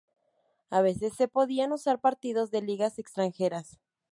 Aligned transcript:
A 0.71 0.81
veces 0.81 1.13
se 1.13 1.27
podían 1.27 1.71
usar 1.73 1.99
partidos 2.01 2.49
de 2.49 2.63
ligas 2.63 2.97
extranjeras. 2.97 3.77